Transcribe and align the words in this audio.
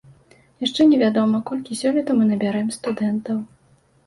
Яшчэ 0.65 0.87
невядома, 0.93 1.41
колькі 1.49 1.77
сёлета 1.83 2.17
мы 2.21 2.31
набярэм 2.31 2.73
студэнтаў. 2.79 3.37